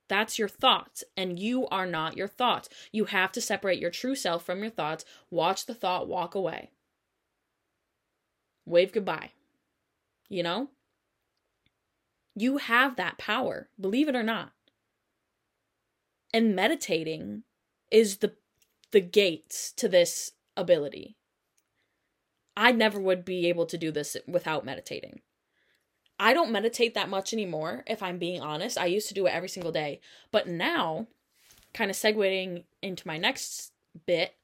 That's 0.09 0.37
your 0.37 0.49
thoughts, 0.49 1.03
and 1.17 1.39
you 1.39 1.67
are 1.67 1.85
not 1.85 2.17
your 2.17 2.27
thoughts. 2.27 2.69
You 2.91 3.05
have 3.05 3.31
to 3.31 3.41
separate 3.41 3.79
your 3.79 3.89
true 3.89 4.15
self 4.15 4.45
from 4.45 4.59
your 4.59 4.69
thoughts. 4.69 5.05
Watch 5.31 5.65
the 5.65 5.73
thought 5.73 6.07
walk 6.07 6.35
away. 6.35 6.71
Wave 8.65 8.91
goodbye. 8.91 9.31
You 10.29 10.43
know? 10.43 10.69
You 12.35 12.57
have 12.57 12.95
that 12.95 13.17
power, 13.17 13.69
believe 13.79 14.07
it 14.09 14.15
or 14.15 14.23
not. 14.23 14.53
And 16.33 16.55
meditating 16.55 17.43
is 17.91 18.17
the 18.17 18.33
the 18.91 19.01
gates 19.01 19.71
to 19.71 19.87
this 19.87 20.33
ability. 20.55 21.15
I 22.55 22.71
never 22.71 22.99
would 22.99 23.25
be 23.25 23.47
able 23.47 23.65
to 23.65 23.77
do 23.77 23.91
this 23.91 24.15
without 24.27 24.65
meditating. 24.65 25.21
I 26.19 26.33
don't 26.33 26.51
meditate 26.51 26.93
that 26.93 27.09
much 27.09 27.33
anymore, 27.33 27.83
if 27.87 28.03
I'm 28.03 28.19
being 28.19 28.39
honest. 28.39 28.77
I 28.77 28.85
used 28.85 29.07
to 29.07 29.15
do 29.15 29.25
it 29.25 29.31
every 29.31 29.49
single 29.49 29.71
day. 29.71 29.99
But 30.31 30.47
now, 30.47 31.07
kind 31.73 31.89
of 31.89 31.97
segueing 31.97 32.65
into 32.83 33.07
my 33.07 33.17
next 33.17 33.71
bit, 34.05 34.35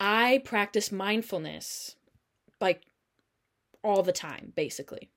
I 0.00 0.42
practice 0.44 0.90
mindfulness 0.90 1.94
like 2.60 2.82
all 3.84 4.02
the 4.02 4.12
time, 4.12 4.52
basically 4.56 5.10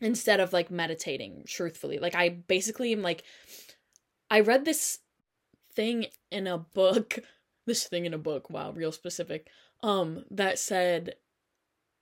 instead 0.00 0.40
of 0.40 0.52
like 0.52 0.70
meditating 0.70 1.44
truthfully. 1.46 1.98
Like 1.98 2.14
i 2.14 2.28
basically 2.28 2.92
am 2.92 3.02
like 3.02 3.24
i 4.30 4.40
read 4.40 4.64
this 4.64 4.98
thing 5.74 6.06
in 6.30 6.46
a 6.46 6.58
book 6.58 7.18
this 7.66 7.86
thing 7.86 8.06
in 8.06 8.14
a 8.14 8.18
book 8.18 8.48
wow 8.48 8.72
real 8.72 8.92
specific 8.92 9.48
um 9.82 10.24
that 10.30 10.58
said 10.58 11.14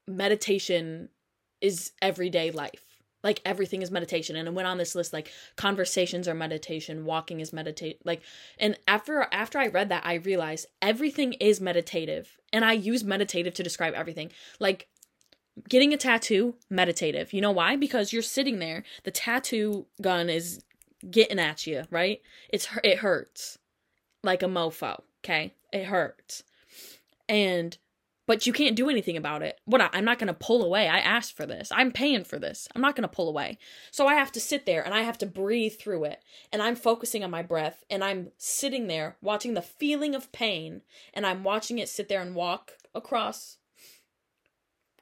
meditation 0.08 1.08
is 1.60 1.92
everyday 2.00 2.50
life. 2.50 2.84
Like 3.22 3.40
everything 3.44 3.82
is 3.82 3.90
meditation. 3.90 4.36
And 4.36 4.46
it 4.46 4.54
went 4.54 4.68
on 4.68 4.78
this 4.78 4.94
list 4.94 5.12
like 5.12 5.32
conversations 5.56 6.28
are 6.28 6.34
meditation 6.34 7.04
walking 7.04 7.40
is 7.40 7.52
meditate 7.52 8.04
like 8.04 8.22
and 8.58 8.78
after 8.86 9.26
after 9.32 9.58
i 9.58 9.66
read 9.66 9.88
that 9.88 10.06
i 10.06 10.14
realized 10.14 10.66
everything 10.80 11.32
is 11.34 11.60
meditative. 11.60 12.36
And 12.52 12.64
i 12.64 12.72
use 12.72 13.02
meditative 13.02 13.54
to 13.54 13.62
describe 13.62 13.94
everything. 13.94 14.30
Like 14.60 14.88
getting 15.68 15.92
a 15.92 15.96
tattoo 15.96 16.54
meditative 16.68 17.32
you 17.32 17.40
know 17.40 17.50
why 17.50 17.76
because 17.76 18.12
you're 18.12 18.22
sitting 18.22 18.58
there 18.58 18.82
the 19.04 19.10
tattoo 19.10 19.86
gun 20.00 20.28
is 20.28 20.62
getting 21.10 21.38
at 21.38 21.66
you 21.66 21.84
right 21.90 22.20
it's 22.48 22.68
it 22.84 22.98
hurts 22.98 23.58
like 24.22 24.42
a 24.42 24.46
mofo 24.46 25.00
okay 25.24 25.54
it 25.72 25.84
hurts 25.84 26.42
and 27.28 27.78
but 28.26 28.46
you 28.46 28.52
can't 28.52 28.76
do 28.76 28.90
anything 28.90 29.16
about 29.16 29.42
it. 29.42 29.60
What 29.64 29.80
I, 29.80 29.88
am 29.92 30.04
not 30.04 30.18
going 30.18 30.26
to 30.26 30.34
pull 30.34 30.64
away. 30.64 30.88
I 30.88 30.98
asked 30.98 31.36
for 31.36 31.46
this. 31.46 31.70
I'm 31.72 31.92
paying 31.92 32.24
for 32.24 32.38
this. 32.38 32.68
I'm 32.74 32.82
not 32.82 32.96
going 32.96 33.08
to 33.08 33.14
pull 33.14 33.28
away. 33.28 33.58
So 33.92 34.06
I 34.06 34.14
have 34.14 34.32
to 34.32 34.40
sit 34.40 34.66
there 34.66 34.84
and 34.84 34.92
I 34.92 35.02
have 35.02 35.18
to 35.18 35.26
breathe 35.26 35.78
through 35.78 36.04
it. 36.04 36.22
And 36.52 36.60
I'm 36.60 36.74
focusing 36.74 37.22
on 37.22 37.30
my 37.30 37.42
breath 37.42 37.84
and 37.88 38.02
I'm 38.02 38.32
sitting 38.36 38.88
there 38.88 39.16
watching 39.20 39.54
the 39.54 39.62
feeling 39.62 40.14
of 40.14 40.32
pain 40.32 40.82
and 41.14 41.24
I'm 41.24 41.44
watching 41.44 41.78
it 41.78 41.88
sit 41.88 42.08
there 42.08 42.20
and 42.20 42.34
walk 42.34 42.72
across 42.94 43.58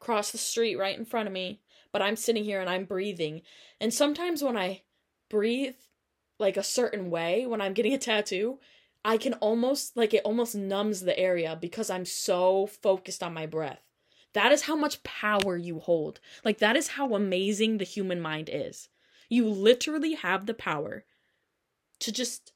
across 0.05 0.31
the 0.31 0.39
street 0.39 0.77
right 0.77 0.99
in 0.99 1.07
front 1.07 1.27
of 1.27 1.33
me, 1.33 1.63
but 1.91 2.03
I'm 2.03 2.17
sitting 2.17 2.45
here 2.45 2.61
and 2.61 2.69
I'm 2.69 2.85
breathing. 2.85 3.41
And 3.81 3.93
sometimes 3.93 4.43
when 4.43 4.55
I 4.55 4.83
breathe 5.31 5.77
like 6.39 6.59
a 6.59 6.63
certain 6.63 7.11
way 7.11 7.47
when 7.47 7.63
I'm 7.63 7.73
getting 7.73 7.95
a 7.95 7.99
tattoo, 7.99 8.59
I 9.03 9.17
can 9.17 9.33
almost 9.35 9.97
like 9.97 10.13
it 10.13 10.25
almost 10.25 10.55
numbs 10.55 11.01
the 11.01 11.19
area 11.19 11.57
because 11.59 11.89
I'm 11.89 12.05
so 12.05 12.67
focused 12.67 13.23
on 13.23 13.33
my 13.33 13.47
breath. 13.47 13.81
That 14.35 14.53
is 14.53 14.63
how 14.63 14.77
much 14.77 15.03
power 15.05 15.57
you 15.57 15.79
hold. 15.79 16.21
Like 16.45 16.59
that 16.59 16.77
is 16.77 16.89
how 16.89 17.15
amazing 17.15 17.79
the 17.79 17.85
human 17.85 18.21
mind 18.21 18.51
is. 18.53 18.91
You 19.31 19.49
literally 19.49 20.15
have 20.15 20.45
the 20.45 20.55
power 20.55 21.05
to 22.01 22.13
just 22.13 22.53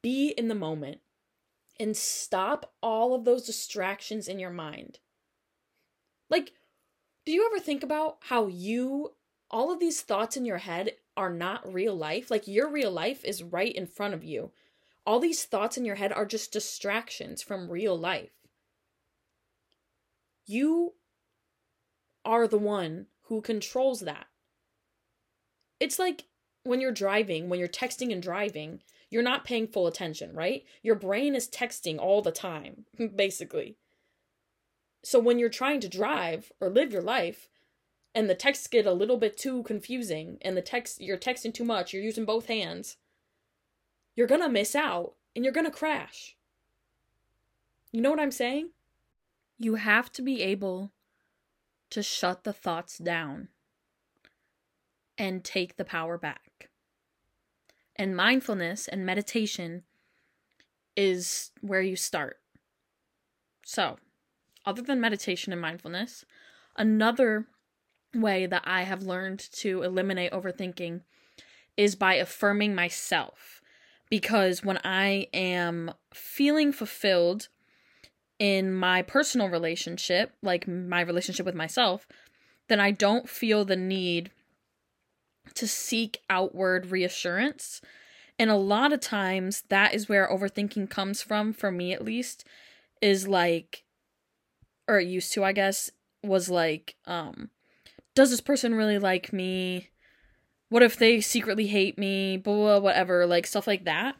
be 0.00 0.28
in 0.28 0.48
the 0.48 0.54
moment 0.54 1.00
and 1.78 1.94
stop 1.94 2.72
all 2.82 3.14
of 3.14 3.26
those 3.26 3.44
distractions 3.44 4.26
in 4.26 4.38
your 4.38 4.50
mind. 4.50 5.00
Like 6.30 6.52
do 7.24 7.32
you 7.32 7.46
ever 7.46 7.60
think 7.60 7.82
about 7.82 8.18
how 8.20 8.46
you 8.46 9.14
all 9.50 9.72
of 9.72 9.80
these 9.80 10.02
thoughts 10.02 10.36
in 10.36 10.44
your 10.44 10.58
head 10.58 10.92
are 11.16 11.32
not 11.32 11.72
real 11.72 11.94
life? 11.94 12.30
Like 12.30 12.46
your 12.46 12.70
real 12.70 12.90
life 12.90 13.24
is 13.24 13.42
right 13.42 13.72
in 13.72 13.86
front 13.86 14.14
of 14.14 14.24
you 14.24 14.52
all 15.08 15.20
these 15.20 15.46
thoughts 15.46 15.78
in 15.78 15.86
your 15.86 15.94
head 15.94 16.12
are 16.12 16.26
just 16.26 16.52
distractions 16.52 17.40
from 17.42 17.70
real 17.70 17.98
life. 17.98 18.28
You 20.44 20.92
are 22.26 22.46
the 22.46 22.58
one 22.58 23.06
who 23.22 23.40
controls 23.40 24.00
that. 24.00 24.26
It's 25.80 25.98
like 25.98 26.26
when 26.64 26.82
you're 26.82 26.92
driving, 26.92 27.48
when 27.48 27.58
you're 27.58 27.68
texting 27.68 28.12
and 28.12 28.22
driving, 28.22 28.82
you're 29.08 29.22
not 29.22 29.46
paying 29.46 29.66
full 29.66 29.86
attention, 29.86 30.34
right? 30.34 30.64
Your 30.82 30.94
brain 30.94 31.34
is 31.34 31.48
texting 31.48 31.98
all 31.98 32.20
the 32.20 32.30
time, 32.30 32.84
basically. 33.16 33.78
So 35.02 35.18
when 35.18 35.38
you're 35.38 35.48
trying 35.48 35.80
to 35.80 35.88
drive 35.88 36.52
or 36.60 36.68
live 36.68 36.92
your 36.92 37.02
life, 37.02 37.48
and 38.14 38.28
the 38.28 38.34
texts 38.34 38.66
get 38.66 38.86
a 38.86 38.92
little 38.92 39.16
bit 39.16 39.36
too 39.36 39.62
confusing, 39.62 40.38
and 40.42 40.56
the 40.56 40.62
text 40.62 41.00
you're 41.00 41.16
texting 41.16 41.54
too 41.54 41.64
much, 41.64 41.92
you're 41.92 42.02
using 42.02 42.24
both 42.24 42.46
hands, 42.46 42.96
you're 44.16 44.26
to 44.40 44.48
miss 44.48 44.74
out 44.74 45.14
and 45.36 45.44
you're 45.44 45.54
to 45.66 45.70
crash. 45.70 46.36
You 47.92 48.00
know 48.00 48.10
what 48.10 48.20
I'm 48.20 48.32
saying? 48.32 48.70
You 49.56 49.76
have 49.76 50.10
to 50.12 50.22
be 50.22 50.42
able 50.42 50.92
to 51.90 52.02
shut 52.02 52.44
the 52.44 52.52
thoughts 52.52 52.98
down 52.98 53.48
and 55.16 55.42
take 55.42 55.76
the 55.76 55.84
power 55.84 56.18
back. 56.18 56.68
And 57.96 58.16
mindfulness 58.16 58.88
and 58.88 59.06
meditation 59.06 59.84
is 60.96 61.50
where 61.60 61.80
you 61.80 61.96
start. 61.96 62.40
So, 63.64 63.98
other 64.66 64.82
than 64.82 65.00
meditation 65.00 65.52
and 65.52 65.62
mindfulness, 65.62 66.24
another 66.76 67.46
way 68.14 68.46
that 68.46 68.62
I 68.64 68.82
have 68.82 69.02
learned 69.02 69.40
to 69.52 69.82
eliminate 69.82 70.32
overthinking 70.32 71.02
is 71.76 71.94
by 71.94 72.14
affirming 72.14 72.74
myself 72.74 73.62
because 74.10 74.64
when 74.64 74.78
I 74.84 75.28
am 75.32 75.92
feeling 76.12 76.72
fulfilled 76.72 77.48
in 78.38 78.72
my 78.72 79.02
personal 79.02 79.48
relationship, 79.48 80.32
like 80.42 80.66
my 80.66 81.00
relationship 81.00 81.44
with 81.44 81.54
myself, 81.54 82.06
then 82.68 82.80
I 82.80 82.90
don't 82.90 83.28
feel 83.28 83.64
the 83.64 83.76
need 83.76 84.30
to 85.54 85.66
seek 85.66 86.20
outward 86.30 86.90
reassurance. 86.90 87.80
And 88.38 88.50
a 88.50 88.56
lot 88.56 88.92
of 88.92 89.00
times 89.00 89.64
that 89.68 89.94
is 89.94 90.08
where 90.08 90.28
overthinking 90.28 90.88
comes 90.90 91.22
from, 91.22 91.52
for 91.52 91.70
me 91.70 91.92
at 91.92 92.04
least, 92.04 92.44
is 93.02 93.26
like, 93.26 93.84
or 94.88 94.98
used 94.98 95.32
to, 95.34 95.44
I 95.44 95.52
guess, 95.52 95.90
was 96.22 96.48
like, 96.48 96.96
um, 97.06 97.50
does 98.14 98.30
this 98.30 98.40
person 98.40 98.74
really 98.74 98.98
like 98.98 99.32
me? 99.32 99.90
what 100.68 100.82
if 100.82 100.96
they 100.96 101.20
secretly 101.20 101.66
hate 101.66 101.98
me, 101.98 102.36
blah, 102.36 102.54
blah, 102.54 102.78
whatever, 102.78 103.26
like 103.26 103.46
stuff 103.46 103.66
like 103.66 103.84
that. 103.84 104.16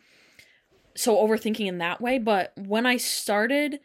So 0.96 1.16
overthinking 1.16 1.66
in 1.66 1.78
that 1.78 2.00
way. 2.00 2.18
But 2.18 2.52
when 2.56 2.86
I 2.86 2.96
started 2.96 3.80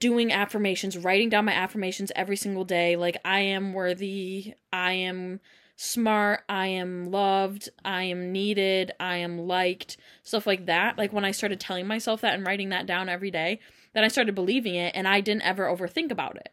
doing 0.00 0.32
affirmations, 0.32 0.96
writing 0.96 1.28
down 1.28 1.44
my 1.44 1.52
affirmations 1.52 2.12
every 2.14 2.36
single 2.36 2.64
day, 2.64 2.96
like 2.96 3.20
I 3.24 3.40
am 3.40 3.72
worthy, 3.72 4.54
I 4.72 4.92
am 4.92 5.40
smart, 5.76 6.42
I 6.48 6.68
am 6.68 7.10
loved, 7.10 7.68
I 7.84 8.04
am 8.04 8.32
needed, 8.32 8.92
I 9.00 9.16
am 9.16 9.38
liked, 9.38 9.96
stuff 10.22 10.46
like 10.46 10.66
that. 10.66 10.96
Like 10.96 11.12
when 11.12 11.24
I 11.24 11.32
started 11.32 11.58
telling 11.58 11.86
myself 11.86 12.20
that 12.20 12.34
and 12.34 12.46
writing 12.46 12.68
that 12.68 12.86
down 12.86 13.08
every 13.08 13.32
day, 13.32 13.58
then 13.94 14.04
I 14.04 14.08
started 14.08 14.34
believing 14.34 14.74
it 14.74 14.94
and 14.94 15.08
I 15.08 15.20
didn't 15.20 15.42
ever 15.42 15.66
overthink 15.66 16.10
about 16.10 16.36
it. 16.36 16.50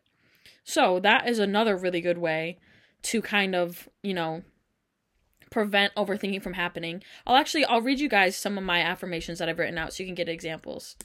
So 0.64 1.00
that 1.00 1.28
is 1.28 1.40
another 1.40 1.78
really 1.78 2.02
good 2.02 2.18
way 2.18 2.58
to 3.04 3.22
kind 3.22 3.56
of, 3.56 3.88
you 4.02 4.14
know, 4.14 4.44
prevent 5.52 5.96
overthinking 5.96 6.42
from 6.42 6.54
happening. 6.54 7.04
I'll 7.26 7.36
actually 7.36 7.66
I'll 7.66 7.82
read 7.82 8.00
you 8.00 8.10
guys 8.10 8.36
some 8.36 8.58
of 8.58 8.64
my 8.64 8.82
affirmations 8.82 9.40
that 9.40 9.48
I've 9.48 9.60
written 9.60 9.78
out 9.78 9.94
so 9.94 10.04
you 10.04 10.08
can 10.08 10.16
get 10.16 10.28
examples. 10.28 10.96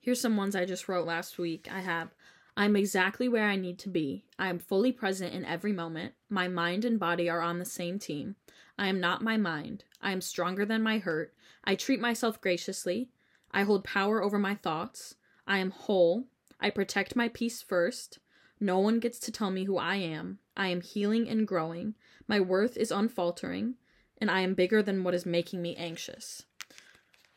Here's 0.00 0.20
some 0.20 0.36
ones 0.36 0.56
I 0.56 0.64
just 0.64 0.88
wrote 0.88 1.06
last 1.06 1.38
week. 1.38 1.68
I 1.70 1.80
have 1.80 2.14
I'm 2.56 2.76
exactly 2.76 3.28
where 3.28 3.48
I 3.48 3.56
need 3.56 3.78
to 3.80 3.88
be. 3.88 4.24
I 4.38 4.48
am 4.48 4.58
fully 4.58 4.92
present 4.92 5.34
in 5.34 5.44
every 5.44 5.72
moment. 5.72 6.14
My 6.28 6.46
mind 6.46 6.84
and 6.84 7.00
body 7.00 7.28
are 7.28 7.40
on 7.40 7.58
the 7.58 7.64
same 7.64 7.98
team. 7.98 8.36
I 8.78 8.88
am 8.88 9.00
not 9.00 9.22
my 9.22 9.36
mind. 9.36 9.84
I 10.00 10.12
am 10.12 10.20
stronger 10.20 10.64
than 10.64 10.82
my 10.82 10.98
hurt. 10.98 11.34
I 11.64 11.74
treat 11.74 12.00
myself 12.00 12.40
graciously. 12.40 13.10
I 13.50 13.62
hold 13.62 13.84
power 13.84 14.22
over 14.22 14.38
my 14.38 14.54
thoughts. 14.54 15.16
I 15.46 15.58
am 15.58 15.70
whole. 15.70 16.24
I 16.60 16.70
protect 16.70 17.16
my 17.16 17.28
peace 17.28 17.62
first. 17.62 18.18
No 18.60 18.78
one 18.78 19.00
gets 19.00 19.18
to 19.20 19.32
tell 19.32 19.50
me 19.50 19.64
who 19.64 19.76
I 19.76 19.96
am. 19.96 20.38
I 20.56 20.68
am 20.68 20.80
healing 20.80 21.28
and 21.28 21.46
growing. 21.46 21.94
My 22.26 22.40
worth 22.40 22.76
is 22.76 22.90
unfaltering 22.90 23.74
and 24.18 24.30
I 24.30 24.40
am 24.40 24.54
bigger 24.54 24.82
than 24.82 25.04
what 25.04 25.14
is 25.14 25.26
making 25.26 25.60
me 25.60 25.76
anxious. 25.76 26.44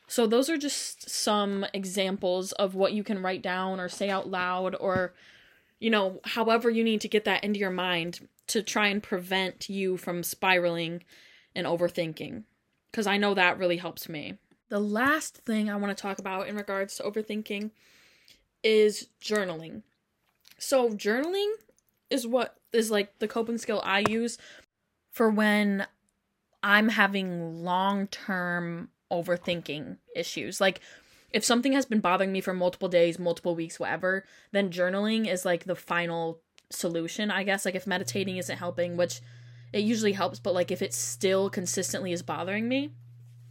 So, 0.07 0.25
those 0.25 0.49
are 0.49 0.57
just 0.57 1.09
some 1.09 1.65
examples 1.73 2.53
of 2.53 2.75
what 2.75 2.93
you 2.93 3.03
can 3.03 3.21
write 3.21 3.41
down 3.41 3.79
or 3.79 3.89
say 3.89 4.09
out 4.09 4.29
loud, 4.29 4.73
or, 4.79 5.13
you 5.79 5.89
know, 5.89 6.21
however 6.23 6.69
you 6.69 6.83
need 6.83 7.01
to 7.01 7.09
get 7.09 7.25
that 7.25 7.43
into 7.43 7.59
your 7.59 7.71
mind 7.71 8.25
to 8.47 8.63
try 8.63 8.87
and 8.87 9.03
prevent 9.03 9.67
you 9.67 9.97
from 9.97 10.23
spiraling 10.23 11.03
and 11.53 11.67
overthinking. 11.67 12.43
Because 12.89 13.05
I 13.05 13.17
know 13.17 13.33
that 13.33 13.57
really 13.57 13.77
helps 13.77 14.07
me. 14.07 14.35
The 14.69 14.79
last 14.79 15.39
thing 15.39 15.69
I 15.69 15.75
want 15.75 15.95
to 15.95 16.01
talk 16.01 16.19
about 16.19 16.47
in 16.47 16.55
regards 16.55 16.95
to 16.95 17.03
overthinking 17.03 17.71
is 18.63 19.07
journaling. 19.21 19.83
So, 20.57 20.89
journaling 20.89 21.51
is 22.09 22.25
what 22.25 22.55
is 22.73 22.91
like 22.91 23.19
the 23.19 23.27
coping 23.27 23.57
skill 23.57 23.81
I 23.83 24.03
use 24.09 24.37
for 25.11 25.29
when 25.29 25.87
I'm 26.63 26.89
having 26.89 27.63
long 27.63 28.07
term 28.07 28.89
overthinking 29.11 29.97
issues. 30.15 30.59
Like, 30.59 30.81
if 31.31 31.43
something 31.43 31.73
has 31.73 31.85
been 31.85 31.99
bothering 31.99 32.31
me 32.31 32.41
for 32.41 32.53
multiple 32.53 32.89
days, 32.89 33.19
multiple 33.19 33.55
weeks, 33.55 33.79
whatever, 33.79 34.25
then 34.51 34.71
journaling 34.71 35.27
is 35.27 35.45
like 35.45 35.65
the 35.65 35.75
final 35.75 36.41
solution, 36.69 37.31
I 37.31 37.43
guess. 37.43 37.65
Like, 37.65 37.75
if 37.75 37.87
meditating 37.87 38.33
mm-hmm. 38.33 38.39
isn't 38.39 38.57
helping, 38.57 38.97
which 38.97 39.21
it 39.73 39.83
usually 39.83 40.13
helps, 40.13 40.39
but 40.39 40.53
like 40.53 40.71
if 40.71 40.81
it 40.81 40.93
still 40.93 41.49
consistently 41.49 42.13
is 42.13 42.23
bothering 42.23 42.67
me, 42.67 42.91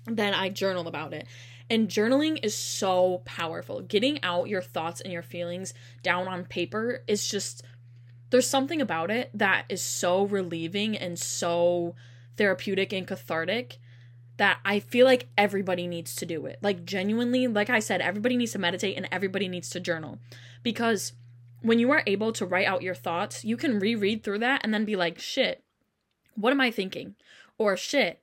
then 0.07 0.35
I 0.35 0.49
journal 0.49 0.89
about 0.89 1.13
it. 1.13 1.27
And 1.69 1.89
journaling 1.89 2.39
is 2.43 2.55
so 2.55 3.23
powerful. 3.25 3.81
Getting 3.81 4.23
out 4.23 4.49
your 4.49 4.63
thoughts 4.63 5.01
and 5.01 5.13
your 5.13 5.23
feelings 5.23 5.75
down 6.03 6.29
on 6.29 6.45
paper 6.45 7.03
is 7.09 7.27
just, 7.27 7.63
there's 8.31 8.49
something 8.49 8.81
about 8.81 9.11
it 9.11 9.31
that 9.35 9.65
is 9.69 9.83
so 9.83 10.25
relieving 10.25 10.97
and 10.97 11.19
so 11.19 11.95
therapeutic 12.37 12.93
and 12.93 13.07
cathartic 13.07 13.79
that 14.37 14.59
I 14.65 14.81
feel 14.81 15.07
like 15.07 15.29
everybody 15.37 15.87
needs 15.87 16.15
to 16.17 16.27
do 16.27 16.47
it. 16.47 16.59
Like, 16.61 16.85
genuinely, 16.85 17.47
like 17.47 17.71
I 17.71 17.79
said, 17.79 18.01
everybody 18.01 18.37
needs 18.37 18.53
to 18.53 18.59
meditate 18.59 18.97
and 18.97 19.09
everybody 19.11 19.49
needs 19.49 19.71
to 19.71 19.81
journal. 19.81 20.19
Because 20.63 21.15
when 21.63 21.79
you 21.79 21.91
are 21.91 22.03
able 22.07 22.33
to 22.33 22.47
write 22.47 22.67
out 22.67 22.83
your 22.83 22.95
thoughts, 22.95 23.45
you 23.45 23.57
can 23.57 23.79
reread 23.79 24.23
through 24.23 24.41
that 24.41 24.61
and 24.63 24.75
then 24.75 24.85
be 24.85 24.95
like, 24.95 25.19
shit, 25.19 25.65
what 26.35 26.53
am 26.53 26.61
I 26.61 26.71
thinking? 26.71 27.15
Or 27.59 27.77
shit, 27.77 28.21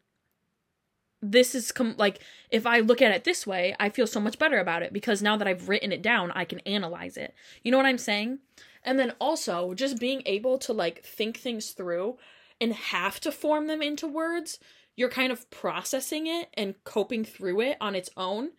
this 1.24 1.56
is 1.56 1.72
com- 1.72 1.96
like 1.98 2.20
if 2.52 2.68
I 2.68 2.82
look 2.82 3.02
at 3.02 3.14
it 3.14 3.24
this 3.24 3.48
way, 3.48 3.76
I 3.80 3.90
feel 3.90 4.06
so 4.06 4.20
much 4.20 4.38
better 4.38 4.60
about 4.60 4.84
it 4.84 4.92
because 4.92 5.22
now 5.22 5.38
that 5.38 5.48
I've 5.48 5.70
written 5.70 5.92
it 5.92 6.02
down, 6.02 6.32
I 6.32 6.46
can 6.46 6.60
analyze 6.60 7.18
it. 7.18 7.34
You 7.64 7.72
know 7.72 7.78
what 7.78 7.86
I'm 7.86 7.98
saying? 7.98 8.40
And 8.84 9.00
then 9.00 9.14
also 9.20 9.74
just 9.74 10.00
being 10.00 10.22
able 10.26 10.58
to 10.60 10.74
like 10.74 11.04
think 11.04 11.38
things 11.38 11.72
through 11.72 12.18
and 12.60 12.74
have 12.74 13.20
to 13.22 13.32
form 13.32 13.68
them 13.68 13.82
into 13.82 14.08
words, 14.08 14.60
you're 14.96 15.10
kind 15.10 15.32
of 15.32 15.50
processing 15.50 16.28
it 16.28 16.50
and 16.56 16.76
coping 16.84 17.24
through 17.24 17.62
it 17.62 17.78
on 17.80 17.96
its 17.96 18.10
own. 18.18 18.50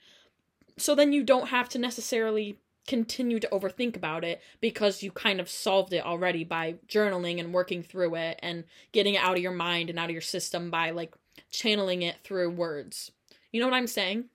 So 0.78 0.94
then 0.94 1.12
you 1.12 1.23
don't 1.23 1.49
have 1.49 1.68
to 1.71 1.78
necessarily 1.78 2.59
continue 2.87 3.40
to 3.40 3.49
overthink 3.49 3.97
about 3.97 4.25
it 4.25 4.40
because 4.61 5.02
you 5.02 5.11
kind 5.11 5.40
of 5.40 5.49
solved 5.49 5.92
it 5.92 6.04
already 6.04 6.44
by 6.44 6.75
journaling 6.88 7.40
and 7.40 7.52
working 7.52 7.83
through 7.83 8.14
it 8.14 8.38
and 8.42 8.64
getting 8.92 9.14
it 9.14 9.23
out 9.23 9.37
of 9.37 9.42
your 9.42 9.52
mind 9.52 9.88
and 9.88 9.99
out 9.99 10.06
of 10.06 10.12
your 10.12 10.21
system 10.21 10.71
by 10.71 10.90
like 10.90 11.14
channeling 11.50 12.02
it 12.02 12.16
through 12.24 12.50
words. 12.50 13.12
You 13.52 13.60
know 13.60 13.66
what 13.66 13.76
I'm 13.76 13.86
saying? 13.86 14.26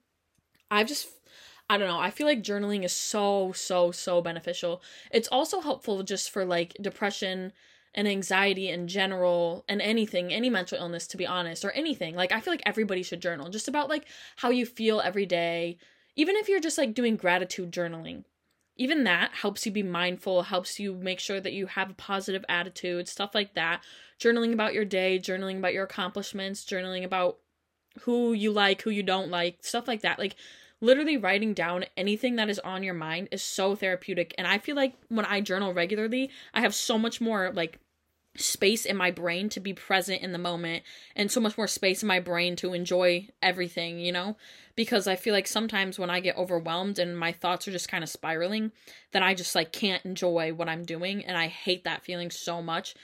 I've 0.70 0.88
just 0.88 1.08
I 1.68 1.78
don't 1.78 1.88
know. 1.88 2.00
I 2.00 2.10
feel 2.10 2.26
like 2.26 2.42
journaling 2.42 2.84
is 2.84 2.92
so 2.92 3.52
so 3.52 3.90
so 3.92 4.20
beneficial. 4.20 4.82
It's 5.10 5.28
also 5.28 5.60
helpful 5.60 6.02
just 6.02 6.30
for 6.30 6.44
like 6.44 6.76
depression 6.80 7.52
and 7.94 8.06
anxiety 8.06 8.68
in 8.68 8.86
general 8.86 9.64
and 9.68 9.82
anything, 9.82 10.32
any 10.32 10.48
mental 10.48 10.78
illness 10.78 11.06
to 11.08 11.16
be 11.16 11.26
honest, 11.26 11.64
or 11.64 11.70
anything. 11.72 12.14
Like 12.14 12.32
I 12.32 12.40
feel 12.40 12.52
like 12.52 12.62
everybody 12.66 13.02
should 13.02 13.22
journal 13.22 13.50
just 13.50 13.68
about 13.68 13.88
like 13.88 14.06
how 14.36 14.50
you 14.50 14.66
feel 14.66 15.00
every 15.00 15.26
day. 15.26 15.78
Even 16.16 16.36
if 16.36 16.48
you're 16.48 16.60
just 16.60 16.78
like 16.78 16.94
doing 16.94 17.16
gratitude 17.16 17.72
journaling 17.72 18.24
even 18.80 19.04
that 19.04 19.32
helps 19.34 19.66
you 19.66 19.72
be 19.72 19.82
mindful, 19.82 20.44
helps 20.44 20.80
you 20.80 20.94
make 20.94 21.20
sure 21.20 21.38
that 21.38 21.52
you 21.52 21.66
have 21.66 21.90
a 21.90 21.94
positive 21.94 22.46
attitude, 22.48 23.06
stuff 23.08 23.34
like 23.34 23.52
that. 23.52 23.84
Journaling 24.18 24.54
about 24.54 24.72
your 24.72 24.86
day, 24.86 25.18
journaling 25.18 25.58
about 25.58 25.74
your 25.74 25.84
accomplishments, 25.84 26.64
journaling 26.64 27.04
about 27.04 27.36
who 28.00 28.32
you 28.32 28.50
like, 28.50 28.80
who 28.80 28.88
you 28.88 29.02
don't 29.02 29.28
like, 29.28 29.58
stuff 29.60 29.86
like 29.86 30.00
that. 30.00 30.18
Like 30.18 30.34
literally 30.80 31.18
writing 31.18 31.52
down 31.52 31.84
anything 31.98 32.36
that 32.36 32.48
is 32.48 32.58
on 32.60 32.82
your 32.82 32.94
mind 32.94 33.28
is 33.32 33.42
so 33.42 33.74
therapeutic. 33.76 34.34
And 34.38 34.46
I 34.46 34.56
feel 34.56 34.76
like 34.76 34.94
when 35.10 35.26
I 35.26 35.42
journal 35.42 35.74
regularly, 35.74 36.30
I 36.54 36.62
have 36.62 36.74
so 36.74 36.96
much 36.96 37.20
more 37.20 37.52
like 37.52 37.78
space 38.40 38.84
in 38.84 38.96
my 38.96 39.10
brain 39.10 39.48
to 39.50 39.60
be 39.60 39.72
present 39.72 40.22
in 40.22 40.32
the 40.32 40.38
moment 40.38 40.82
and 41.14 41.30
so 41.30 41.40
much 41.40 41.56
more 41.56 41.66
space 41.66 42.02
in 42.02 42.08
my 42.08 42.20
brain 42.20 42.56
to 42.56 42.72
enjoy 42.72 43.28
everything, 43.42 43.98
you 43.98 44.12
know? 44.12 44.36
Because 44.76 45.06
I 45.06 45.16
feel 45.16 45.34
like 45.34 45.46
sometimes 45.46 45.98
when 45.98 46.10
I 46.10 46.20
get 46.20 46.36
overwhelmed 46.36 46.98
and 46.98 47.18
my 47.18 47.32
thoughts 47.32 47.68
are 47.68 47.72
just 47.72 47.88
kind 47.88 48.02
of 48.02 48.10
spiraling, 48.10 48.72
then 49.12 49.22
I 49.22 49.34
just 49.34 49.54
like 49.54 49.72
can't 49.72 50.04
enjoy 50.04 50.52
what 50.52 50.68
I'm 50.68 50.84
doing 50.84 51.24
and 51.24 51.36
I 51.36 51.48
hate 51.48 51.84
that 51.84 52.04
feeling 52.04 52.30
so 52.30 52.62
much. 52.62 52.94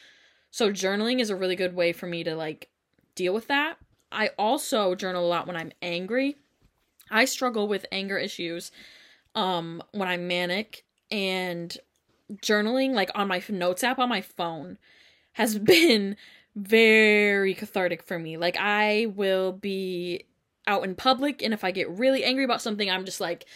So 0.51 0.71
journaling 0.71 1.21
is 1.21 1.31
a 1.31 1.37
really 1.37 1.57
good 1.57 1.75
way 1.75 1.93
for 1.93 2.07
me 2.07 2.25
to 2.25 2.35
like 2.35 2.69
deal 3.15 3.35
with 3.35 3.49
that. 3.49 3.77
I 4.11 4.31
also 4.39 4.95
journal 4.95 5.27
a 5.27 5.29
lot 5.29 5.47
when 5.47 5.57
I'm 5.57 5.73
angry. 5.83 6.37
I 7.11 7.25
struggle 7.25 7.69
with 7.69 7.87
anger 7.93 8.19
issues 8.19 8.71
um 9.35 9.83
when 9.93 10.09
I'm 10.09 10.27
manic 10.27 10.85
and 11.11 11.77
journaling 12.43 12.93
like 12.93 13.11
on 13.15 13.29
my 13.29 13.43
notes 13.49 13.85
app 13.85 13.99
on 13.99 14.09
my 14.09 14.21
phone 14.21 14.79
has 15.37 15.59
been 15.75 16.17
very 16.55 17.55
cathartic 17.55 18.03
for 18.03 18.19
me. 18.19 18.37
Like 18.37 18.57
I 18.59 19.07
will 19.15 19.53
be 19.53 20.25
out 20.67 20.85
in 20.85 20.95
public 20.95 21.43
and 21.43 21.55
if 21.55 21.63
I 21.63 21.71
get 21.71 21.89
really 21.91 22.25
angry 22.25 22.45
about 22.45 22.63
something, 22.63 22.91
I'm 22.91 23.05
just 23.05 23.21
like 23.21 23.47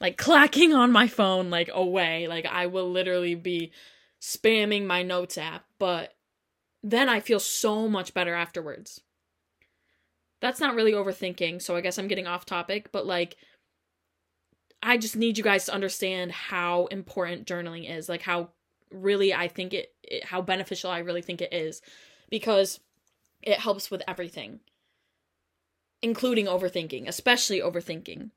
like 0.00 0.18
clacking 0.18 0.74
on 0.74 0.92
my 0.92 1.06
phone 1.06 1.50
like 1.50 1.70
away. 1.72 2.26
Like 2.26 2.46
I 2.46 2.66
will 2.66 2.90
literally 2.90 3.36
be 3.36 3.72
spamming 4.20 4.84
my 4.84 5.02
notes 5.02 5.38
app, 5.38 5.64
but 5.78 6.14
then 6.82 7.08
I 7.08 7.20
feel 7.20 7.40
so 7.40 7.88
much 7.88 8.12
better 8.12 8.34
afterwards. 8.34 9.00
That's 10.40 10.60
not 10.60 10.74
really 10.74 10.92
overthinking, 10.92 11.62
so 11.62 11.76
I 11.76 11.80
guess 11.80 11.98
I'm 11.98 12.08
getting 12.08 12.26
off 12.26 12.44
topic, 12.44 12.90
but 12.92 13.06
like 13.06 13.36
I 14.82 14.98
just 14.98 15.16
need 15.16 15.38
you 15.38 15.44
guys 15.44 15.64
to 15.66 15.72
understand 15.72 16.32
how 16.32 16.86
important 16.86 17.46
journaling 17.46 17.88
is, 17.90 18.08
like 18.08 18.22
how 18.22 18.50
really 18.90 19.34
I 19.34 19.48
think 19.48 19.74
it, 19.74 19.92
it 20.02 20.24
how 20.24 20.42
beneficial 20.42 20.90
I 20.90 20.98
really 20.98 21.22
think 21.22 21.40
it 21.40 21.52
is 21.52 21.82
because 22.30 22.80
it 23.42 23.58
helps 23.58 23.90
with 23.90 24.02
everything 24.06 24.60
including 26.04 26.44
overthinking, 26.44 27.08
especially 27.08 27.60
overthinking. 27.60 28.30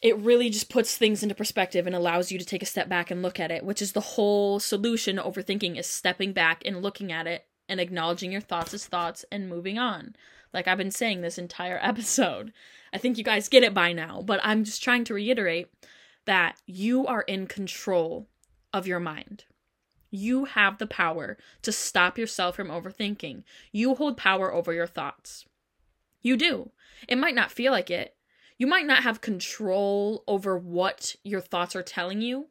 It 0.00 0.16
really 0.18 0.50
just 0.50 0.70
puts 0.70 0.96
things 0.96 1.24
into 1.24 1.34
perspective 1.34 1.84
and 1.84 1.96
allows 1.96 2.30
you 2.30 2.38
to 2.38 2.44
take 2.44 2.62
a 2.62 2.66
step 2.66 2.88
back 2.88 3.10
and 3.10 3.22
look 3.22 3.40
at 3.40 3.50
it, 3.50 3.64
which 3.64 3.82
is 3.82 3.90
the 3.90 4.00
whole 4.00 4.60
solution 4.60 5.16
to 5.16 5.22
overthinking 5.22 5.76
is 5.76 5.88
stepping 5.88 6.32
back 6.32 6.62
and 6.64 6.80
looking 6.80 7.10
at 7.10 7.26
it 7.26 7.46
and 7.68 7.80
acknowledging 7.80 8.30
your 8.30 8.40
thoughts 8.40 8.72
as 8.72 8.86
thoughts 8.86 9.24
and 9.32 9.48
moving 9.48 9.78
on. 9.78 10.14
Like 10.54 10.68
I've 10.68 10.78
been 10.78 10.92
saying 10.92 11.22
this 11.22 11.38
entire 11.38 11.80
episode. 11.82 12.52
I 12.92 12.98
think 12.98 13.18
you 13.18 13.24
guys 13.24 13.48
get 13.48 13.64
it 13.64 13.74
by 13.74 13.92
now, 13.92 14.22
but 14.24 14.38
I'm 14.44 14.62
just 14.62 14.80
trying 14.80 15.02
to 15.04 15.14
reiterate 15.14 15.66
that 16.24 16.56
you 16.66 17.04
are 17.08 17.22
in 17.22 17.48
control 17.48 18.28
of 18.72 18.86
your 18.86 19.00
mind. 19.00 19.44
You 20.10 20.46
have 20.46 20.78
the 20.78 20.86
power 20.86 21.36
to 21.62 21.72
stop 21.72 22.16
yourself 22.16 22.56
from 22.56 22.68
overthinking. 22.68 23.42
You 23.72 23.94
hold 23.94 24.16
power 24.16 24.52
over 24.52 24.72
your 24.72 24.86
thoughts. 24.86 25.44
You 26.22 26.36
do. 26.36 26.70
It 27.08 27.18
might 27.18 27.34
not 27.34 27.52
feel 27.52 27.72
like 27.72 27.90
it. 27.90 28.14
You 28.56 28.66
might 28.66 28.86
not 28.86 29.02
have 29.02 29.20
control 29.20 30.24
over 30.26 30.58
what 30.58 31.14
your 31.22 31.40
thoughts 31.40 31.76
are 31.76 31.82
telling 31.82 32.20
you 32.20 32.48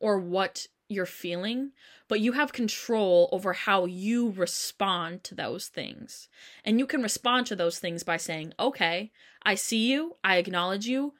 or 0.00 0.18
what 0.18 0.66
you're 0.88 1.06
feeling, 1.06 1.72
but 2.08 2.20
you 2.20 2.32
have 2.32 2.52
control 2.52 3.28
over 3.32 3.52
how 3.52 3.84
you 3.84 4.30
respond 4.30 5.24
to 5.24 5.34
those 5.34 5.68
things. 5.68 6.28
And 6.64 6.78
you 6.78 6.86
can 6.86 7.02
respond 7.02 7.46
to 7.46 7.56
those 7.56 7.78
things 7.78 8.02
by 8.02 8.16
saying, 8.16 8.52
okay, 8.58 9.12
I 9.42 9.54
see 9.54 9.90
you, 9.90 10.16
I 10.24 10.36
acknowledge 10.36 10.86
you, 10.86 11.14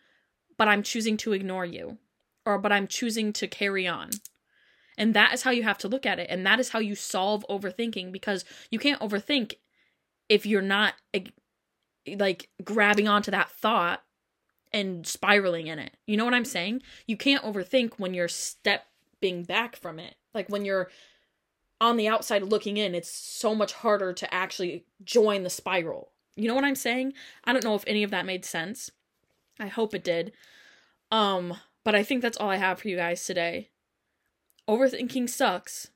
but 0.57 0.69
I'm 0.69 0.83
choosing 0.83 1.17
to 1.19 1.33
ignore 1.33 1.65
you, 1.65 1.99
or 2.45 2.59
but 2.59 2.73
I'm 2.73 2.87
choosing 2.87 3.33
to 3.35 3.49
carry 3.49 3.87
on. 3.87 4.11
And 4.97 5.15
that 5.15 5.33
is 5.35 5.43
how 5.43 5.51
you 5.51 5.63
have 5.63 5.79
to 5.79 5.89
look 5.89 6.07
at 6.07 6.19
it. 6.19 6.29
And 6.31 6.47
that 6.47 6.61
is 6.61 6.71
how 6.71 6.79
you 6.79 6.95
solve 6.95 7.45
overthinking 7.51 8.13
because 8.13 8.45
you 8.71 8.79
can't 8.79 9.01
overthink 9.01 9.55
if 10.29 10.47
you're 10.47 10.63
not 10.63 10.95
like 12.17 12.49
grabbing 12.63 13.09
onto 13.09 13.31
that 13.31 13.51
thought 13.51 14.03
and 14.73 15.07
spiraling 15.07 15.67
in 15.67 15.79
it. 15.79 15.97
You 16.07 16.17
know 16.17 16.25
what 16.25 16.35
I'm 16.35 16.45
saying? 16.45 16.83
You 17.07 17.17
can't 17.17 17.45
overthink 17.45 17.95
when 17.99 18.15
you're 18.15 18.29
stepping 18.29 19.45
back 19.45 19.77
from 19.77 19.99
it. 19.99 20.17
Like 20.35 20.49
when 20.49 20.65
you're 20.65 20.91
on 21.81 21.97
the 21.97 22.09
outside 22.09 22.43
looking 22.43 22.77
in, 22.77 22.95
it's 22.95 23.11
so 23.11 23.55
much 23.55 23.73
harder 23.73 24.13
to 24.13 24.33
actually 24.35 24.85
join 25.03 25.43
the 25.43 25.51
spiral. 25.51 26.11
You 26.37 26.49
know 26.49 26.55
what 26.55 26.65
I'm 26.65 26.75
saying? 26.75 27.13
I 27.45 27.53
don't 27.53 27.65
know 27.65 27.75
if 27.75 27.85
any 27.87 28.03
of 28.03 28.11
that 28.11 28.27
made 28.27 28.45
sense. 28.45 28.91
I 29.61 29.69
hope 29.69 29.95
it 29.95 30.03
did. 30.03 30.33
Um, 31.11 31.55
but 31.85 31.95
I 31.95 32.03
think 32.03 32.23
that's 32.23 32.39
all 32.39 32.51
I 32.51 32.57
have 32.57 32.81
for 32.81 32.89
you 32.89 32.97
guys 32.97 33.25
today 33.25 33.71
overthinking 34.69 35.29
sucks 35.29 35.91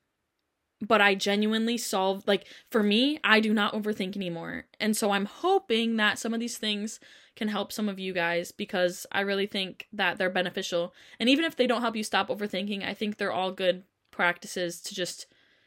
but 0.80 1.00
I 1.00 1.14
genuinely 1.14 1.76
solve 1.76 2.22
like 2.26 2.46
for 2.70 2.82
me, 2.82 3.18
I 3.24 3.40
do 3.40 3.52
not 3.52 3.72
overthink 3.72 4.16
anymore. 4.16 4.66
And 4.78 4.96
so 4.96 5.10
I'm 5.10 5.24
hoping 5.24 5.96
that 5.96 6.18
some 6.18 6.32
of 6.32 6.40
these 6.40 6.58
things 6.58 7.00
can 7.36 7.48
help 7.48 7.72
some 7.72 7.88
of 7.88 7.98
you 7.98 8.12
guys 8.12 8.52
because 8.52 9.06
I 9.10 9.20
really 9.20 9.46
think 9.46 9.88
that 9.92 10.18
they're 10.18 10.30
beneficial. 10.30 10.94
And 11.18 11.28
even 11.28 11.44
if 11.44 11.56
they 11.56 11.66
don't 11.66 11.80
help 11.80 11.96
you 11.96 12.04
stop 12.04 12.28
overthinking, 12.28 12.86
I 12.86 12.94
think 12.94 13.16
they're 13.16 13.32
all 13.32 13.52
good 13.52 13.84
practices 14.10 14.80
to 14.82 14.94
just 14.94 15.26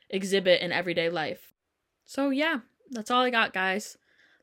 exhibit 0.09 0.61
in 0.61 0.71
everyday 0.71 1.09
life. 1.09 1.53
So 2.05 2.29
yeah, 2.29 2.59
that's 2.89 3.11
all 3.11 3.23
I 3.23 3.29
got, 3.29 3.53
guys. 3.53 3.97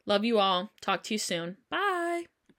Love 0.07 0.25
you 0.25 0.39
all. 0.39 0.73
Talk 0.81 1.03
to 1.05 1.15
you 1.15 1.19
soon. 1.19 1.59
Bye. 1.71 1.98